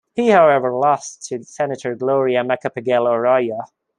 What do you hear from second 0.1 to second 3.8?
He however lost to Senator Gloria Macapagal-Arroyo.